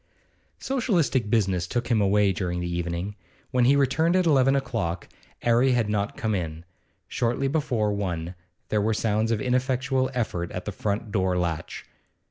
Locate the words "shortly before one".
7.07-8.33